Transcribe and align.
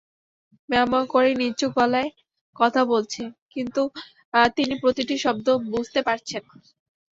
ম্যাও 0.69 0.85
ম্যাও 0.91 1.05
করেই 1.13 1.35
নিচু 1.41 1.67
গলায় 1.77 2.09
কথা 2.55 2.81
বলছে, 2.91 3.21
কিন্তু 3.53 3.81
তিনি 4.57 4.73
প্রতিটি 4.81 5.15
শব্দ 5.25 5.47
বুঝতে 5.71 5.99
পারছেন। 6.07 6.43